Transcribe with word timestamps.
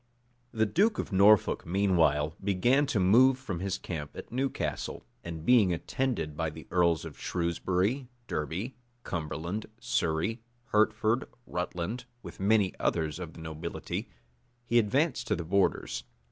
[*] 0.31 0.41
The 0.51 0.65
duke 0.65 0.97
of 0.97 1.11
Norfolk, 1.11 1.63
meanwhile, 1.63 2.33
began 2.43 2.87
to 2.87 2.99
move 2.99 3.37
from 3.37 3.59
his 3.59 3.77
camp 3.77 4.17
at 4.17 4.31
Newcastle; 4.31 5.05
and 5.23 5.45
being 5.45 5.71
attended 5.71 6.35
by 6.35 6.49
the 6.49 6.65
earls 6.71 7.05
of 7.05 7.19
Shrewsbury, 7.19 8.07
Derby, 8.25 8.73
Cumberland, 9.03 9.67
Surrey, 9.79 10.41
Hertford, 10.69 11.25
Rutland, 11.45 12.05
with 12.23 12.39
many 12.39 12.73
others 12.79 13.19
of 13.19 13.33
the 13.33 13.41
nobility, 13.41 14.09
he 14.65 14.79
advanced 14.79 15.27
to 15.27 15.35
the 15.35 15.45
borders. 15.45 16.03